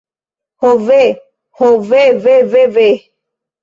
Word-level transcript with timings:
Ho 0.61 0.71
ve. 0.87 1.01
Ho 1.59 1.71
ve 1.91 2.03
ve 2.23 2.37
ve 2.51 2.63
ve. 2.75 2.89